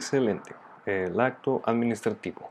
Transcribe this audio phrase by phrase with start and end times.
[0.00, 0.54] Excelente.
[0.86, 2.48] El acto administrativo.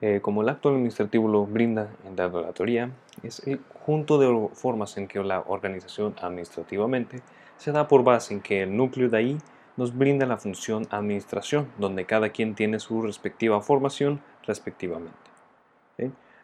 [0.00, 2.90] Eh, como el acto administrativo lo brinda en la teoría,
[3.24, 7.22] es el conjunto de formas en que la organización administrativamente
[7.56, 9.38] se da por base en que el núcleo de ahí
[9.76, 15.16] nos brinda la función administración, donde cada quien tiene su respectiva formación respectivamente.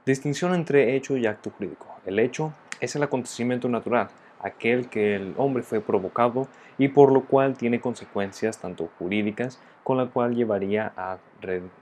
[0.05, 1.87] Distinción entre hecho y acto jurídico.
[2.05, 4.09] El hecho es el acontecimiento natural,
[4.43, 6.49] aquel que el hombre fue provocado
[6.79, 11.19] y por lo cual tiene consecuencias tanto jurídicas con la cual llevaría a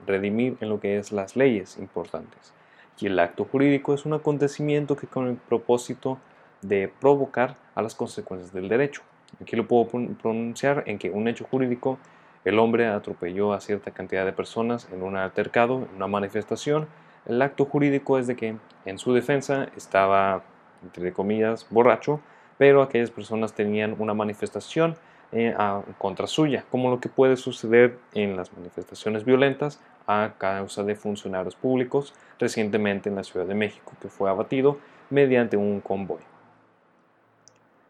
[0.05, 2.53] redimir en lo que es las leyes importantes.
[2.99, 6.19] Y el acto jurídico es un acontecimiento que con el propósito
[6.61, 9.01] de provocar a las consecuencias del derecho.
[9.41, 9.87] Aquí lo puedo
[10.21, 11.97] pronunciar en que un hecho jurídico,
[12.45, 16.87] el hombre atropelló a cierta cantidad de personas en un altercado, en una manifestación.
[17.25, 18.55] El acto jurídico es de que
[18.85, 20.43] en su defensa estaba,
[20.83, 22.19] entre comillas, borracho,
[22.61, 24.95] pero aquellas personas tenían una manifestación
[25.31, 25.51] eh,
[25.97, 31.55] contra suya, como lo que puede suceder en las manifestaciones violentas a causa de funcionarios
[31.55, 34.77] públicos recientemente en la Ciudad de México, que fue abatido
[35.09, 36.19] mediante un convoy.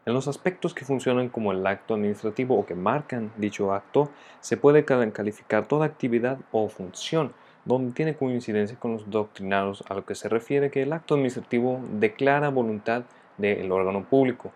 [0.06, 4.08] En los aspectos que funcionan como el acto administrativo o que marcan dicho acto,
[4.40, 7.34] se puede calificar toda actividad o función
[7.66, 11.78] donde tiene coincidencia con los doctrinados a lo que se refiere que el acto administrativo
[12.00, 13.02] declara voluntad
[13.36, 14.50] del órgano público,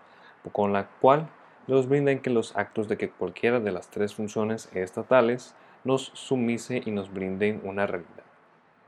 [0.51, 1.27] con la cual
[1.67, 6.81] nos brindan que los actos de que cualquiera de las tres funciones estatales nos sumise
[6.85, 8.23] y nos brinden una realidad.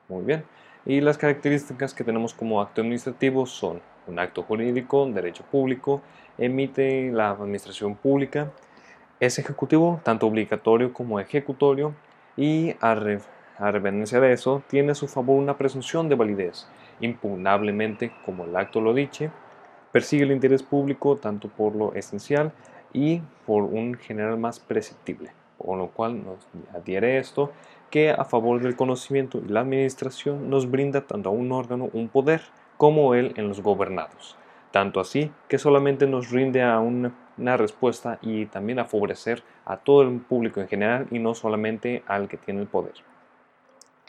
[0.08, 0.44] Muy bien.
[0.86, 6.02] Y las características que tenemos como acto administrativo son un acto jurídico, derecho público,
[6.38, 8.52] emite la administración pública,
[9.20, 11.94] es ejecutivo, tanto obligatorio como ejecutorio,
[12.38, 16.68] y a, reverencia de eso, tiene a su favor una presunción de validez,
[17.02, 19.30] impugnablemente como el acto lo dice,
[19.92, 22.52] Persigue el interés público tanto por lo esencial
[22.94, 27.52] y por un general más perceptible, con lo cual nos adhiere esto
[27.90, 32.08] que a favor del conocimiento y la administración nos brinda tanto a un órgano un
[32.08, 32.42] poder
[32.78, 34.38] como él en los gobernados,
[34.72, 37.14] tanto así que solamente nos rinde a una,
[37.58, 42.28] respuesta y también a favorecer a todo el público en general y no solamente al
[42.28, 42.94] que tiene el poder.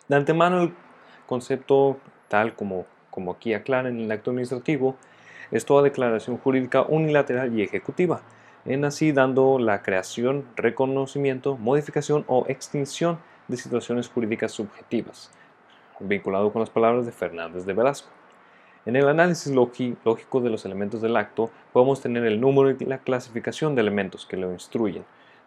[0.09, 0.75] De antemano el
[1.27, 1.99] concepto
[2.29, 4.97] tal como, como aquí aclara en el acto administrativo
[5.51, 8.21] es toda declaración jurídica unilateral y ejecutiva,
[8.65, 13.19] en así dando la creación, reconocimiento, modificación o extinción
[13.49, 15.31] de situaciones jurídicas subjetivas,
[15.99, 18.11] vinculado con las palabras de Fernández de Velasco.
[18.87, 22.99] En el análisis lógico de los elementos del acto, podemos tener el número y la
[22.99, 25.05] clasificación de elementos que lo instruyen,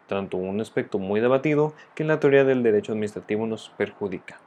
[0.08, 4.40] tanto un aspecto muy debatido que en la teoría del derecho administrativo nos perjudica.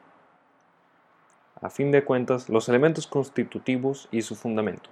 [1.60, 4.90] A fin de cuentas, los elementos constitutivos y su fundamento.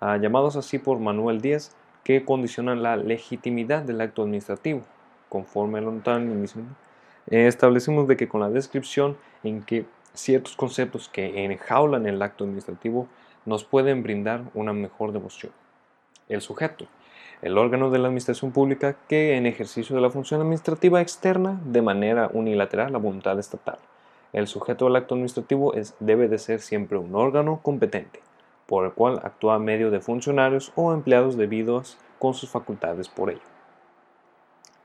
[0.00, 1.74] Llamados así por Manuel Díaz,
[2.04, 4.82] que condicionan la legitimidad del acto administrativo.
[5.28, 6.62] Conforme al mismo,
[7.28, 12.44] eh, establecimos de que con la descripción en que ciertos conceptos que enjaulan el acto
[12.44, 13.08] administrativo
[13.44, 15.52] nos pueden brindar una mejor devoción.
[16.28, 16.86] El sujeto,
[17.42, 21.82] el órgano de la administración pública que en ejercicio de la función administrativa externa de
[21.82, 23.78] manera unilateral la voluntad estatal.
[24.32, 28.20] El sujeto del acto administrativo es, debe de ser siempre un órgano competente,
[28.66, 33.30] por el cual actúa a medio de funcionarios o empleados debidos con sus facultades por
[33.30, 33.40] ello.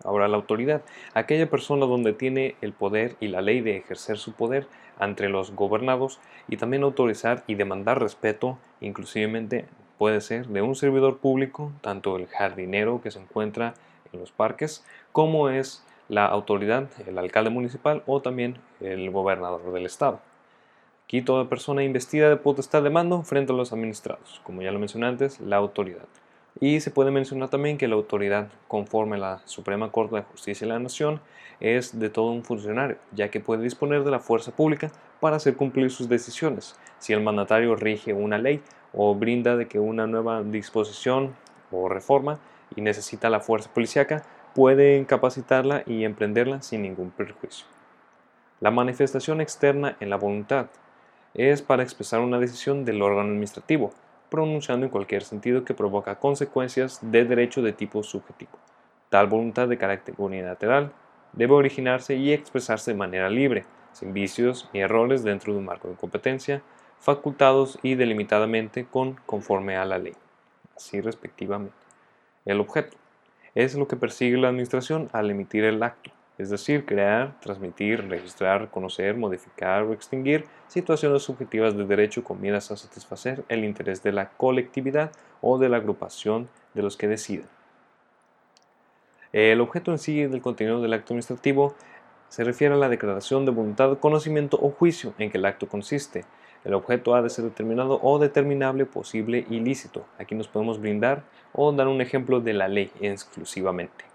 [0.04, 0.82] Ahora la autoridad,
[1.14, 4.68] aquella persona donde tiene el poder y la ley de ejercer su poder
[5.00, 9.66] entre los gobernados y también autorizar y demandar respeto, inclusivemente
[9.98, 13.76] puede ser de un servidor público, tanto el jardinero que se encuentra
[14.12, 19.86] en los parques, como es la autoridad, el alcalde municipal o también el gobernador del
[19.86, 20.20] estado.
[21.12, 24.80] Aquí toda persona investida de potestad de mando frente a los administrados, como ya lo
[24.80, 26.08] mencioné antes, la autoridad.
[26.62, 30.72] Y se puede mencionar también que la autoridad, conforme la Suprema Corte de Justicia de
[30.72, 31.20] la Nación,
[31.60, 34.90] es de todo un funcionario, ya que puede disponer de la fuerza pública
[35.20, 36.78] para hacer cumplir sus decisiones.
[37.00, 38.62] Si el mandatario rige una ley
[38.94, 41.36] o brinda de que una nueva disposición
[41.72, 42.40] o reforma
[42.74, 44.24] y necesita la fuerza policíaca,
[44.56, 47.66] puede incapacitarla y emprenderla sin ningún perjuicio.
[48.62, 50.68] La manifestación externa en la voluntad
[51.34, 53.94] es para expresar una decisión del órgano administrativo,
[54.30, 58.52] pronunciando en cualquier sentido que provoca consecuencias de derecho de tipo subjetivo.
[59.10, 60.92] Tal voluntad de carácter unilateral
[61.34, 65.90] debe originarse y expresarse de manera libre, sin vicios ni errores dentro de un marco
[65.90, 66.62] de competencia,
[67.00, 70.14] facultados y delimitadamente con conforme a la ley,
[70.76, 71.76] así respectivamente.
[72.46, 72.96] El objeto
[73.56, 78.70] es lo que persigue la administración al emitir el acto, es decir, crear, transmitir, registrar,
[78.72, 84.12] conocer, modificar o extinguir situaciones subjetivas de derecho con miras a satisfacer el interés de
[84.12, 85.12] la colectividad
[85.42, 87.48] o de la agrupación de los que deciden.
[89.34, 91.76] El objeto en sí del contenido del acto administrativo
[92.28, 96.26] se refiere a la declaración de voluntad, conocimiento o juicio en que el acto consiste.
[96.64, 100.06] El objeto ha de ser determinado o determinable, posible, ilícito.
[100.18, 101.24] Aquí nos podemos brindar
[101.54, 104.11] o dar un ejemplo de la ley exclusivamente.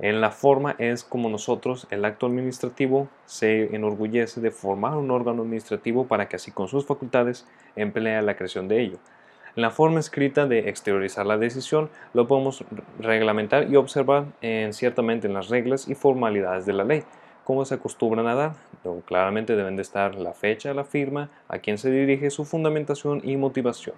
[0.00, 5.42] En la forma es como nosotros, el acto administrativo, se enorgullece de formar un órgano
[5.42, 7.46] administrativo para que así con sus facultades
[7.76, 8.98] emplea la creación de ello.
[9.54, 12.64] En la forma escrita de exteriorizar la decisión lo podemos
[12.98, 17.04] reglamentar y observar en, ciertamente en las reglas y formalidades de la ley,
[17.44, 18.52] cómo se acostumbran a dar.
[19.04, 23.36] claramente deben de estar la fecha, la firma, a quién se dirige, su fundamentación y
[23.36, 23.94] motivación,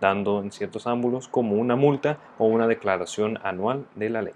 [0.00, 4.34] dando en ciertos ángulos como una multa o una declaración anual de la ley.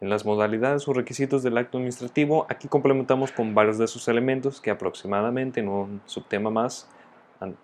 [0.00, 4.62] En las modalidades o requisitos del acto administrativo, aquí complementamos con varios de sus elementos
[4.62, 6.88] que aproximadamente en un subtema más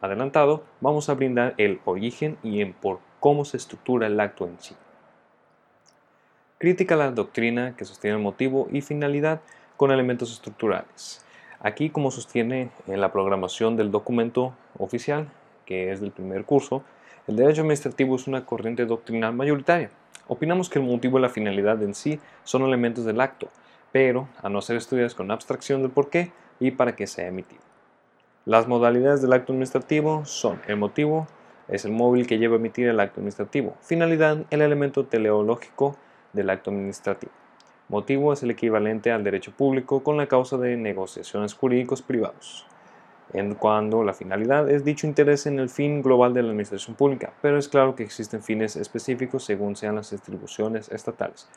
[0.03, 4.61] adelantado vamos a brindar el origen y en por cómo se estructura el acto en
[4.61, 4.77] sí.
[6.59, 9.41] Crítica a la doctrina que sostiene el motivo y finalidad
[9.79, 11.25] con elementos estructurales.
[11.61, 15.27] Aquí, como sostiene en la programación del documento oficial,
[15.65, 16.83] que es del primer curso,
[17.29, 19.91] el derecho administrativo es una corriente doctrinal mayoritaria
[20.29, 23.49] Opinamos que el motivo y la finalidad en sí son elementos del acto,
[23.93, 27.63] pero a no ser estudiados con abstracción del por qué y para qué se emitido.
[28.45, 31.27] Las modalidades del acto administrativo son el motivo,
[31.69, 33.77] es el móvil que lleva a emitir el acto administrativo.
[33.81, 35.97] Finalidad, el elemento teleológico
[36.33, 37.33] del acto administrativo.
[37.89, 42.67] Motivo es el equivalente al derecho público con la causa de negociaciones jurídicos privados
[43.33, 47.33] en cuando la finalidad es dicho interés en el fin global de la administración pública,
[47.43, 51.49] pero es claro que existen fines específicos según sean las distribuciones estatales.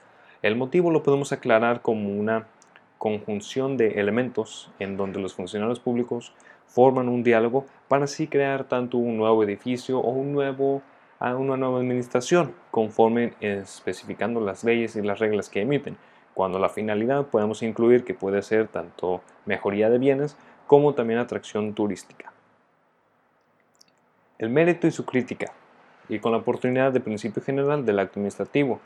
[0.41, 2.47] El motivo lo podemos aclarar como una
[2.97, 6.33] conjunción de elementos en donde los funcionarios públicos
[6.67, 10.81] forman un diálogo para así crear tanto un nuevo edificio o un nuevo,
[11.19, 15.97] una nueva administración, conforme especificando las leyes y las reglas que emiten.
[16.33, 20.37] Cuando la finalidad podemos incluir que puede ser tanto mejoría de bienes
[20.69, 22.31] como también atracción turística.
[24.37, 25.51] El mérito y su crítica,
[26.07, 28.79] y con la oportunidad de principio general del acto administrativo.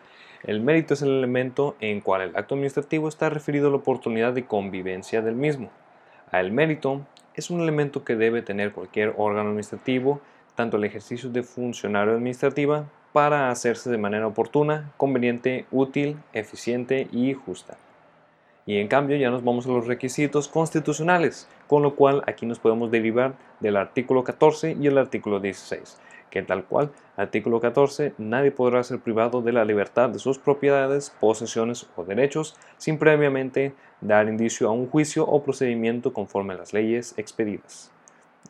[0.43, 4.31] El mérito es el elemento en cual el acto administrativo está referido a la oportunidad
[4.31, 5.71] de convivencia del mismo.
[6.31, 10.21] El mérito es un elemento que debe tener cualquier órgano administrativo,
[10.55, 17.33] tanto el ejercicio de funcionario administrativa, para hacerse de manera oportuna, conveniente, útil, eficiente y
[17.33, 17.77] justa.
[18.65, 22.59] Y en cambio ya nos vamos a los requisitos constitucionales, con lo cual aquí nos
[22.59, 25.99] podemos derivar del artículo 14 y el artículo 16,
[26.29, 31.13] que tal cual, artículo 14, nadie podrá ser privado de la libertad de sus propiedades,
[31.19, 36.71] posesiones o derechos sin previamente dar indicio a un juicio o procedimiento conforme a las
[36.71, 37.91] leyes expedidas.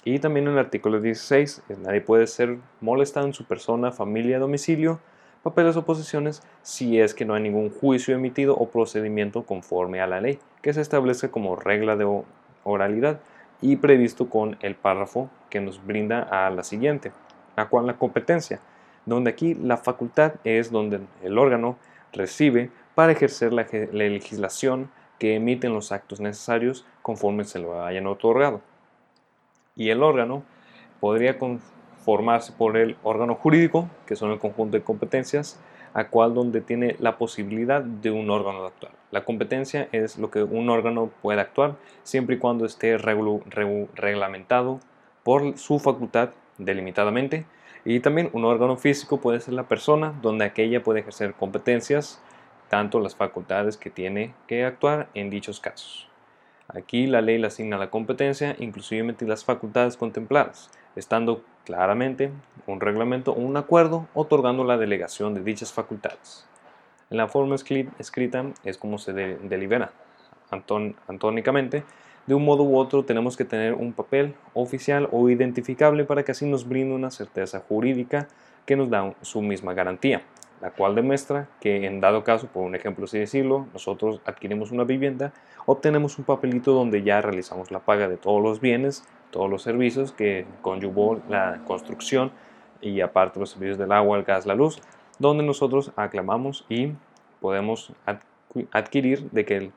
[0.06, 5.00] Y también en el artículo 16, nadie puede ser molestado en su persona, familia, domicilio,
[5.44, 10.07] papeles o posesiones si es que no hay ningún juicio emitido o procedimiento conforme a
[10.07, 12.24] la ley, que se establece como regla de
[12.63, 13.19] oralidad
[13.62, 17.12] y previsto con el párrafo que nos brinda a la siguiente,
[17.56, 18.60] a cual la competencia,
[19.06, 21.78] donde aquí la facultad es donde el órgano
[22.13, 24.89] recibe para ejercer la, la legislación
[25.19, 28.62] que emiten los actos necesarios conforme se lo hayan otorgado.
[29.75, 30.44] Y el órgano
[31.00, 31.38] podría
[32.03, 35.59] formarse por el órgano jurídico, que son el conjunto de competencias,
[35.94, 38.94] a cual donde tiene la posibilidad de un órgano de actuar.
[39.11, 44.79] La competencia es lo que un órgano puede actuar siempre y cuando esté reglamentado
[45.24, 47.45] por su facultad delimitadamente.
[47.86, 52.22] Y también un órgano físico puede ser la persona donde aquella puede ejercer competencias,
[52.69, 56.07] tanto las facultades que tiene que actuar en dichos casos.
[56.69, 62.31] Aquí la ley le asigna la competencia, inclusive las facultades contempladas, estando claramente
[62.67, 66.45] un reglamento o un acuerdo otorgando la delegación de dichas facultades.
[67.09, 69.91] En la forma escrita es como se delibera
[71.07, 71.83] antónicamente.
[72.25, 76.31] De un modo u otro tenemos que tener un papel oficial o identificable para que
[76.31, 78.27] así nos brinde una certeza jurídica
[78.65, 80.23] que nos da su misma garantía
[80.63, 84.85] la cual demuestra que en dado caso, por un ejemplo así decirlo, nosotros adquirimos una
[84.85, 85.33] vivienda,
[85.65, 89.03] obtenemos un papelito donde ya realizamos la paga de todos los bienes,
[89.34, 92.32] todos los servicios que conllevó la construcción
[92.82, 94.80] y aparte los servicios del agua, el gas, la luz,
[95.20, 96.94] donde nosotros aclamamos y
[97.42, 97.92] podemos
[98.72, 99.72] adquirir de que el,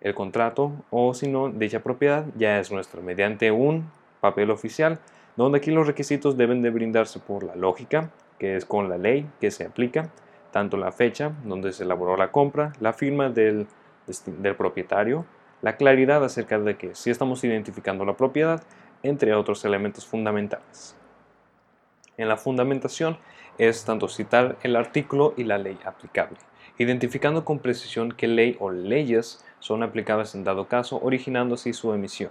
[0.00, 3.90] el contrato o si no dicha propiedad ya es nuestra mediante un
[4.20, 5.00] papel oficial
[5.36, 9.26] donde aquí los requisitos deben de brindarse por la lógica que es con la ley
[9.40, 10.10] que se aplica
[10.50, 13.66] tanto la fecha donde se elaboró la compra, la firma del,
[14.38, 15.24] del propietario,
[15.62, 18.62] la claridad acerca de que si estamos identificando la propiedad,
[19.02, 20.96] entre otros elementos fundamentales.
[22.16, 23.18] En la fundamentación
[23.58, 26.38] es tanto citar el artículo y la ley aplicable.
[26.78, 31.92] identificando con precisión qué ley o leyes son aplicables en dado caso, originando así su
[31.92, 32.30] emisión,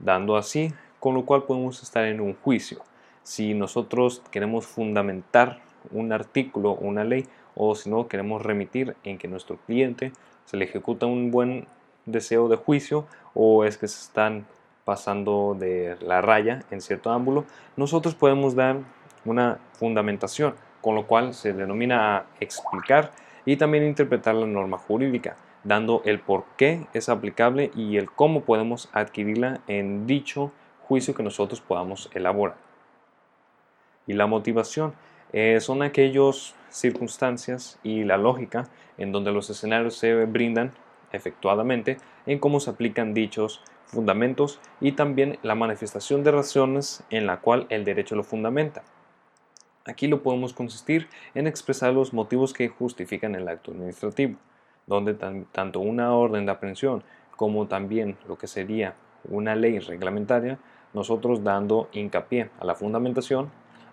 [0.00, 2.82] dando así, con lo cual podemos estar en un juicio.
[3.22, 5.60] Si nosotros queremos fundamentar
[5.92, 10.12] un artículo o una ley, o si no queremos remitir en que nuestro cliente
[10.44, 11.66] se le ejecuta un buen
[12.04, 14.46] deseo de juicio o es que se están
[14.86, 17.44] pasando de la raya en cierto ángulo,
[17.76, 18.76] nosotros podemos dar
[19.24, 23.10] una fundamentación, con lo cual se denomina explicar
[23.44, 28.42] y también interpretar la norma jurídica, dando el por qué es aplicable y el cómo
[28.42, 30.52] podemos adquirirla en dicho
[30.82, 32.56] juicio que nosotros podamos elaborar.
[34.06, 34.94] Y la motivación
[35.32, 40.70] eh, son aquellas circunstancias y la lógica en donde los escenarios se brindan
[41.10, 47.40] efectuadamente en cómo se aplican dichos fundamentos y también la manifestación de razones en la
[47.40, 48.82] cual el derecho lo fundamenta.
[49.84, 54.36] Aquí lo podemos consistir en expresar los motivos que justifican el acto administrativo,
[54.86, 57.04] donde tanto una orden de aprehensión
[57.36, 58.94] como también lo que sería
[59.28, 60.58] una ley reglamentaria,
[60.92, 63.50] nosotros dando hincapié a la fundamentación,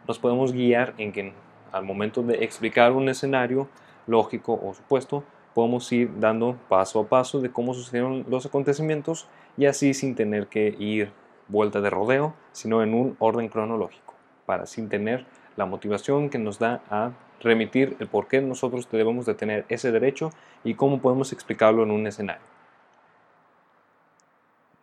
[0.07, 1.33] nos podemos guiar en que
[1.71, 3.67] al momento de explicar un escenario
[4.07, 5.23] lógico o supuesto,
[5.53, 10.48] podemos ir dando paso a paso de cómo sucedieron los acontecimientos y así sin tener
[10.48, 11.12] que ir
[11.48, 14.13] vuelta de rodeo, sino en un orden cronológico,
[14.45, 19.25] para sin tener la motivación que nos da a remitir el por qué nosotros debemos
[19.25, 20.31] de tener ese derecho
[20.63, 22.41] y cómo podemos explicarlo en un escenario.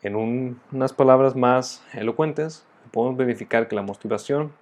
[0.02, 0.16] En
[0.72, 4.52] unas palabras más elocuentes, podemos verificar que la motivación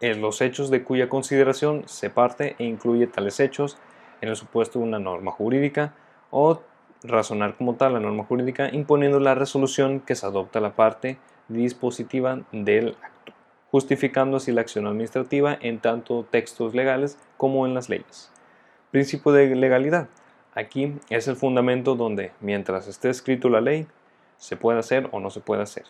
[0.00, 3.78] es los hechos de cuya consideración se parte e incluye tales hechos
[4.20, 5.94] en el supuesto de una norma jurídica
[6.30, 6.60] o
[7.04, 11.18] razonar como tal la norma jurídica imponiendo la resolución que se adopta la parte
[11.48, 13.12] dispositiva del acto
[13.72, 18.30] justificando así la acción administrativa en tanto textos legales como en las leyes.
[18.90, 20.08] Principio de legalidad.
[20.54, 23.86] Aquí es el fundamento donde, mientras esté escrito la ley,
[24.36, 25.84] se puede hacer o no se puede hacer.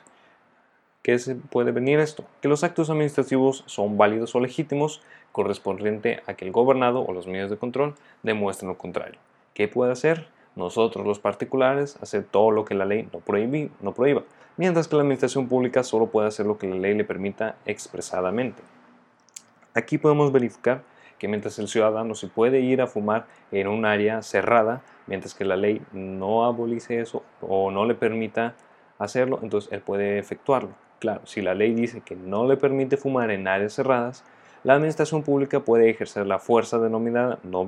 [1.02, 2.24] ¿Qué se puede venir esto?
[2.40, 5.02] Que los actos administrativos son válidos o legítimos
[5.32, 9.18] correspondiente a que el gobernado o los medios de control demuestren lo contrario.
[9.54, 10.28] ¿Qué puede hacer?
[10.56, 13.22] Nosotros los particulares hacer todo lo que la ley no,
[13.80, 14.22] no prohíba
[14.56, 18.62] mientras que la administración pública solo puede hacer lo que la ley le permita expresadamente.
[19.74, 20.82] Aquí podemos verificar
[21.18, 25.44] que mientras el ciudadano se puede ir a fumar en un área cerrada, mientras que
[25.44, 28.54] la ley no abolice eso o no le permita
[28.98, 30.70] hacerlo, entonces él puede efectuarlo.
[30.98, 34.24] Claro, si la ley dice que no le permite fumar en áreas cerradas,
[34.64, 37.66] la administración pública puede ejercer la fuerza denominada no,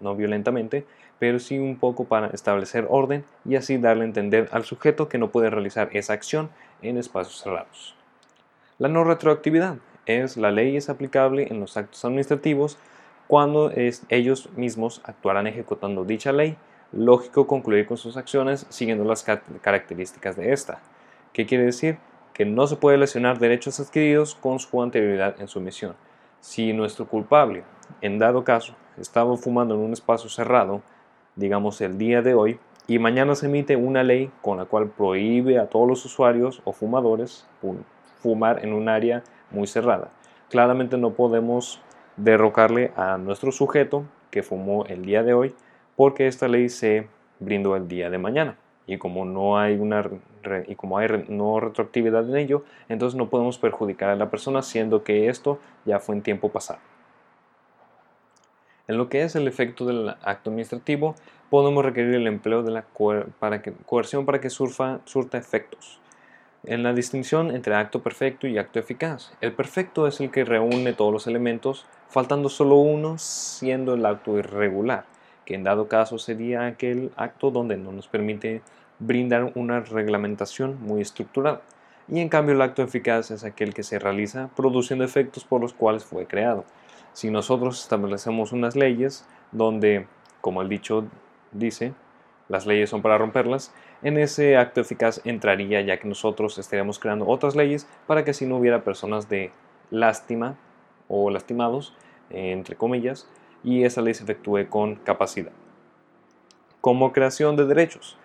[0.00, 0.84] no violentamente
[1.18, 5.18] pero sí un poco para establecer orden y así darle a entender al sujeto que
[5.18, 6.50] no puede realizar esa acción
[6.82, 7.94] en espacios cerrados.
[8.78, 12.78] La no retroactividad es la ley es aplicable en los actos administrativos
[13.26, 13.72] cuando
[14.08, 16.58] ellos mismos actuarán ejecutando dicha ley,
[16.92, 20.80] lógico concluir con sus acciones siguiendo las características de esta.
[21.32, 21.98] ¿Qué quiere decir?
[22.34, 25.94] Que no se puede lesionar derechos adquiridos con su anterioridad en su misión.
[26.44, 27.64] Si nuestro culpable,
[28.02, 30.82] en dado caso, estaba fumando en un espacio cerrado,
[31.36, 35.58] digamos el día de hoy, y mañana se emite una ley con la cual prohíbe
[35.58, 37.48] a todos los usuarios o fumadores
[38.20, 40.10] fumar en un área muy cerrada.
[40.50, 41.80] Claramente no podemos
[42.18, 45.54] derrocarle a nuestro sujeto que fumó el día de hoy
[45.96, 47.08] porque esta ley se
[47.40, 50.08] brindó el día de mañana y como no hay una
[50.66, 55.02] y como hay no retroactividad en ello, entonces no podemos perjudicar a la persona siendo
[55.04, 56.80] que esto ya fue en tiempo pasado.
[58.86, 61.14] En lo que es el efecto del acto administrativo,
[61.48, 62.84] podemos requerir el empleo de la
[63.38, 66.00] para que, coerción para que surfa, surta efectos.
[66.64, 70.92] En la distinción entre acto perfecto y acto eficaz, el perfecto es el que reúne
[70.92, 75.04] todos los elementos, faltando solo uno, siendo el acto irregular,
[75.44, 78.62] que en dado caso sería aquel acto donde no nos permite
[78.98, 81.62] brindar una reglamentación muy estructurada.
[82.08, 85.72] Y en cambio el acto eficaz es aquel que se realiza produciendo efectos por los
[85.72, 86.64] cuales fue creado
[87.14, 90.06] si nosotros establecemos unas leyes donde,
[90.42, 91.06] como el dicho
[91.52, 91.94] dice,
[92.48, 93.72] las leyes son para romperlas,
[94.02, 98.44] en ese acto eficaz entraría ya que nosotros estaríamos creando otras leyes para que así
[98.44, 99.52] no hubiera personas de
[99.90, 100.56] lástima
[101.08, 101.94] o lastimados,
[102.30, 103.28] entre comillas,
[103.64, 105.52] y esa ley se efectúe con capacidad.
[106.80, 108.16] Como creación de derechos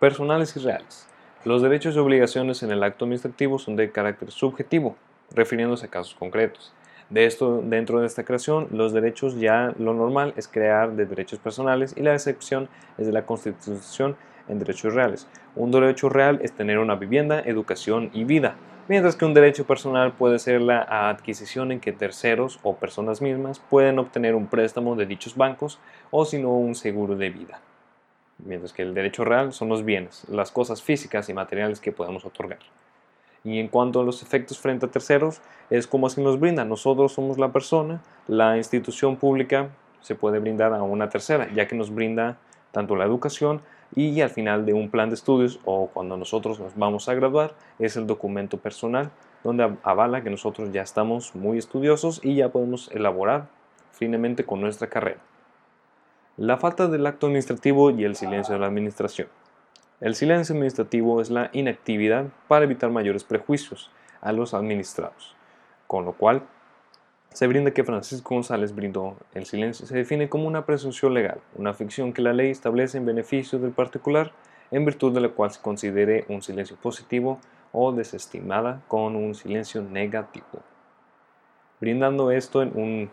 [0.00, 1.06] personales y reales.
[1.44, 4.96] Los derechos y obligaciones en el acto administrativo son de carácter subjetivo,
[5.30, 6.72] refiriéndose a casos concretos.
[7.10, 11.38] De esto, dentro de esta creación, los derechos ya lo normal es crear de derechos
[11.38, 14.16] personales y la excepción es de la constitución
[14.48, 15.26] en derechos reales.
[15.56, 18.56] Un derecho real es tener una vivienda, educación y vida.
[18.88, 23.60] Mientras que un derecho personal puede ser la adquisición en que terceros o personas mismas
[23.60, 25.78] pueden obtener un préstamo de dichos bancos
[26.10, 27.60] o si no un seguro de vida.
[28.38, 32.24] Mientras que el derecho real son los bienes, las cosas físicas y materiales que podemos
[32.24, 32.60] otorgar.
[33.44, 35.40] Y en cuanto a los efectos frente a terceros,
[35.70, 36.64] es como así nos brinda.
[36.64, 39.68] Nosotros somos la persona, la institución pública
[40.00, 42.38] se puede brindar a una tercera, ya que nos brinda
[42.72, 43.60] tanto la educación
[43.94, 47.54] y al final de un plan de estudios o cuando nosotros nos vamos a graduar
[47.78, 49.10] es el documento personal
[49.44, 53.48] donde avala que nosotros ya estamos muy estudiosos y ya podemos elaborar
[53.92, 55.20] finemente con nuestra carrera.
[56.36, 59.28] La falta del acto administrativo y el silencio de la administración.
[60.00, 63.90] El silencio administrativo es la inactividad para evitar mayores prejuicios
[64.20, 65.34] a los administrados,
[65.88, 66.42] con lo cual
[67.32, 69.86] se brinda que Francisco González brindó el silencio.
[69.86, 73.72] Se define como una presunción legal, una ficción que la ley establece en beneficio del
[73.72, 74.32] particular,
[74.70, 77.38] en virtud de la cual se considere un silencio positivo
[77.72, 80.46] o desestimada con un silencio negativo.
[81.80, 83.10] Brindando esto en un,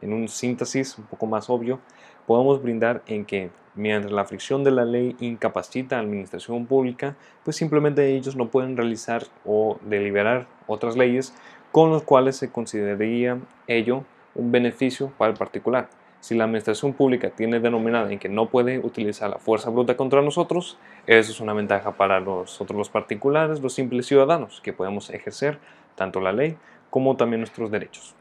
[0.00, 1.80] en un síntesis un poco más obvio,
[2.26, 7.14] podemos brindar en que mientras la fricción de la ley incapacita a la administración pública,
[7.44, 11.34] pues simplemente ellos no pueden realizar o deliberar otras leyes
[11.76, 14.02] con los cuales se consideraría ello
[14.34, 15.90] un beneficio para el particular.
[16.20, 20.22] Si la administración pública tiene denominada en que no puede utilizar la fuerza bruta contra
[20.22, 25.58] nosotros, eso es una ventaja para nosotros los particulares, los simples ciudadanos, que podemos ejercer
[25.96, 26.56] tanto la ley
[26.88, 28.14] como también nuestros derechos.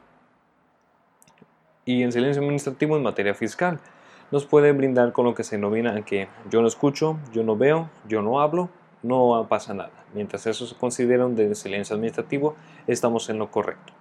[1.85, 3.79] Y en silencio administrativo en materia fiscal,
[4.31, 7.89] nos puede brindar con lo que se denomina que yo no escucho, yo no veo,
[8.05, 8.69] yo no hablo,
[9.01, 9.91] no pasa nada.
[10.13, 12.55] Mientras eso se considera un silencio administrativo,
[12.87, 13.93] estamos en lo correcto.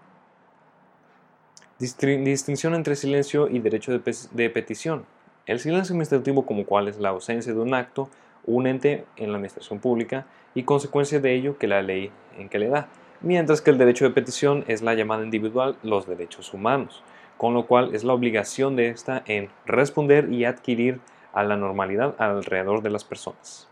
[1.79, 5.05] Distinción entre silencio y derecho de, petición.
[5.47, 8.09] El silencio administrativo como cual es la ausencia de un acto,
[8.47, 12.59] un ente en la administración pública y consecuencia de ello que la ley en que
[12.59, 12.89] le da.
[13.21, 17.03] Mientras que el derecho de petición es la llamada individual los derechos humanos
[17.37, 21.01] con lo cual es la obligación de esta en responder y adquirir
[21.33, 23.69] a la normalidad alrededor de las personas.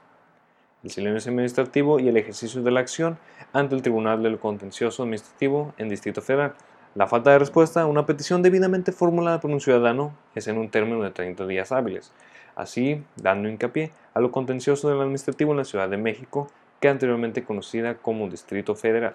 [0.83, 3.17] El silencio administrativo y el ejercicio de la acción
[3.53, 6.55] ante el Tribunal del Contencioso Administrativo en Distrito Federal.
[6.97, 10.71] La falta de respuesta a una petición debidamente formulada por un ciudadano es en un
[10.71, 12.11] término de 30 días hábiles,
[12.57, 16.49] así dando hincapié a lo contencioso del administrativo en la Ciudad de México,
[16.81, 19.15] que anteriormente conocida como Distrito Federal.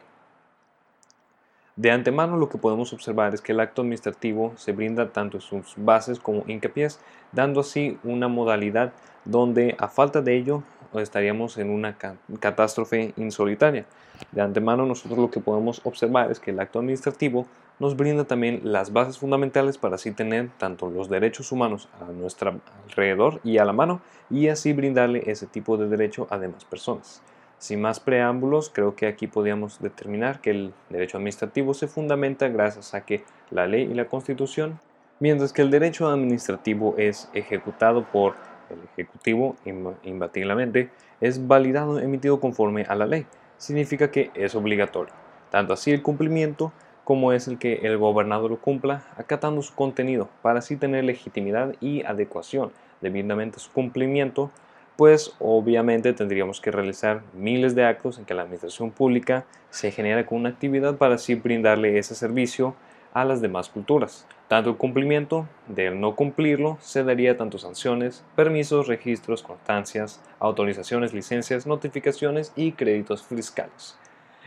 [1.76, 5.42] De antemano lo que podemos observar es que el acto administrativo se brinda tanto en
[5.42, 7.02] sus bases como hincapiés,
[7.34, 8.94] dando así una modalidad
[9.26, 10.64] donde a falta de ello
[10.96, 11.98] estaríamos en una
[12.40, 13.86] catástrofe insolitaria.
[14.32, 17.46] De antemano nosotros lo que podemos observar es que el acto administrativo
[17.80, 22.60] nos brinda también las bases fundamentales para así tener tanto los derechos humanos a nuestro
[22.88, 27.22] alrededor y a la mano y así brindarle ese tipo de derecho a demás personas.
[27.60, 32.94] Sin más preámbulos, creo que aquí podríamos determinar que el derecho administrativo se fundamenta gracias
[32.94, 34.80] a que la ley y la constitución,
[35.20, 38.36] mientras que el derecho administrativo es ejecutado por
[38.70, 39.56] el Ejecutivo
[40.04, 40.90] imbatiblemente,
[41.22, 43.26] es validado emitido conforme a la ley.
[43.58, 45.14] Significa que es obligatorio,
[45.50, 46.72] tanto así el cumplimiento
[47.04, 51.74] como es el que el gobernador lo cumpla, acatando su contenido, para así tener legitimidad
[51.80, 54.52] y adecuación debidamente su cumplimiento
[54.98, 60.26] pues obviamente tendríamos que realizar miles de actos en que la administración pública se genera
[60.26, 62.76] con una actividad para así brindarle ese servicio
[63.14, 64.26] a las demás culturas.
[64.48, 71.68] Tanto el cumplimiento del no cumplirlo se daría tanto sanciones, permisos, registros, constancias, autorizaciones, licencias,
[71.68, 73.98] notificaciones y créditos fiscales.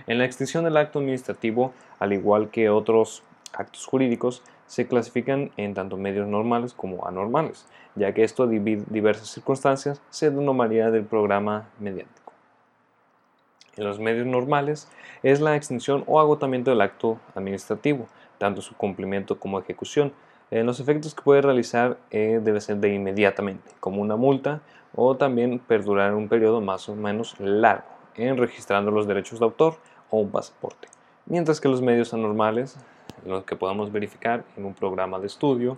[0.07, 5.75] En la extinción del acto administrativo, al igual que otros actos jurídicos, se clasifican en
[5.75, 11.69] tanto medios normales como anormales, ya que esto divide diversas circunstancias se denominaría del programa
[11.79, 12.33] mediático.
[13.77, 14.89] En los medios normales
[15.23, 18.09] es la extinción o agotamiento del acto administrativo,
[18.41, 20.15] tanto su cumplimiento como ejecución.
[20.51, 24.63] En los efectos que puede realizar eh, debe ser de inmediatamente, como una multa
[24.95, 27.85] o también perdurar un periodo más o menos largo,
[28.17, 29.77] en registrando los derechos de autor
[30.09, 30.89] o un pasaporte.
[31.27, 32.79] Mientras que los medios anormales
[33.27, 35.77] lo que podamos verificar en un programa de estudio,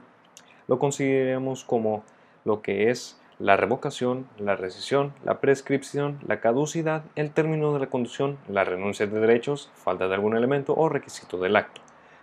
[0.69, 2.05] lo consideramos como
[2.45, 7.89] lo que es la revocación, la rescisión, la prescripción, la caducidad, el término de la
[7.89, 11.81] conducción, la renuncia de derechos, falta de algún elemento o requisito del acto.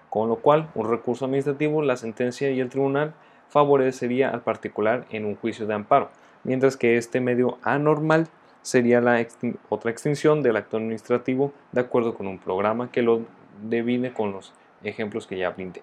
[0.10, 3.14] Con lo cual, un recurso administrativo, la sentencia y el tribunal
[3.50, 6.10] favorecería al particular en un juicio de amparo,
[6.44, 8.28] mientras que este medio anormal
[8.62, 9.26] sería la
[9.70, 13.22] otra extinción del acto administrativo de acuerdo con un programa que lo
[13.70, 15.82] divide con los ejemplos que ya brindé.